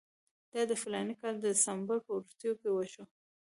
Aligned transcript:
دا 0.53 0.61
د 0.69 0.71
فلاني 0.81 1.15
کال 1.21 1.35
د 1.39 1.45
ډسمبر 1.55 1.97
په 2.05 2.11
وروستیو 2.17 2.53
کې 2.61 2.69
وشو. 2.71 3.03